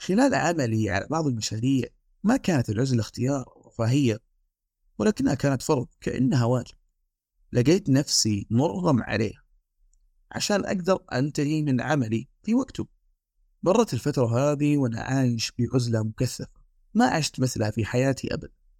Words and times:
خلال 0.00 0.34
عملي؟ 0.34 0.90
على 0.90 1.06
بعض 1.10 1.26
المشاريع 1.26 1.84
ما 2.24 2.36
كانت 2.36 2.70
العزلة 2.70 3.00
اختيار 3.00 3.46
أو 3.56 3.68
رفاهية 3.68 4.20
ولكنها 4.98 5.34
كانت 5.34 5.62
فرض 5.62 5.88
كأنها 6.00 6.44
واجب. 6.44 6.74
لقيت 7.52 7.90
نفسي 7.90 8.46
مرغم 8.50 9.02
عليها 9.02 9.42
عشان 10.32 10.64
أقدر 10.64 11.04
أنتهي 11.12 11.62
من 11.62 11.80
عملي 11.80 12.28
في 12.42 12.54
وقته. 12.54 12.86
مرت 13.62 13.94
الفترة 13.94 14.38
هذه 14.38 14.76
وأنا 14.76 15.00
عايش 15.00 15.52
بعزلة 15.58 16.02
مكثفة 16.02 16.60
ما 16.94 17.06
عشت 17.06 17.40
مثلها 17.40 17.70
في 17.70 17.84
حياتي 17.84 18.34
أبدا. 18.34 18.60